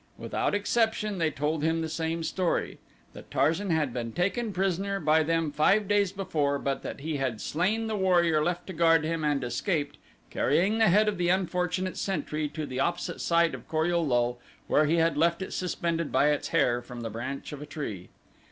Without 0.17 0.55
exception 0.55 1.19
they 1.19 1.29
told 1.29 1.61
him 1.61 1.81
the 1.81 1.87
same 1.87 2.23
story 2.23 2.79
that 3.13 3.29
Tarzan 3.29 3.69
had 3.69 3.93
been 3.93 4.13
taken 4.13 4.51
prisoner 4.51 4.99
by 4.99 5.21
them 5.21 5.51
five 5.51 5.87
days 5.87 6.11
before 6.11 6.57
but 6.57 6.81
that 6.81 7.01
he 7.01 7.17
had 7.17 7.39
slain 7.39 7.85
the 7.85 7.95
warrior 7.95 8.43
left 8.43 8.65
to 8.65 8.73
guard 8.73 9.03
him 9.05 9.23
and 9.23 9.43
escaped, 9.43 9.99
carrying 10.31 10.79
the 10.79 10.89
head 10.89 11.07
of 11.07 11.19
the 11.19 11.29
unfortunate 11.29 11.97
sentry 11.97 12.47
to 12.47 12.65
the 12.65 12.79
opposite 12.79 13.21
side 13.21 13.53
of 13.53 13.67
Kor 13.67 13.85
ul 13.93 14.07
lul 14.07 14.39
where 14.65 14.87
he 14.87 14.95
had 14.95 15.17
left 15.17 15.43
it 15.43 15.53
suspended 15.53 16.11
by 16.11 16.31
its 16.31 16.47
hair 16.47 16.81
from 16.81 17.01
the 17.01 17.11
branch 17.11 17.51
of 17.53 17.61
a 17.61 17.67
tree. 17.67 18.09